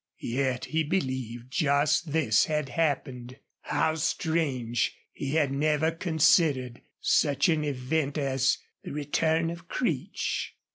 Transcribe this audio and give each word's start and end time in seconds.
Yet 0.17 0.65
he 0.65 0.83
believed 0.83 1.51
just 1.51 2.11
this 2.11 2.45
had 2.45 2.69
happened. 2.69 3.37
How 3.61 3.93
strange 3.93 4.97
he 5.11 5.35
had 5.35 5.51
never 5.51 5.91
considered 5.91 6.81
such 6.99 7.47
an 7.49 7.63
event 7.63 8.17
as 8.17 8.57
the 8.83 8.93
return 8.93 9.51
of 9.51 9.67
Creech. 9.67 10.55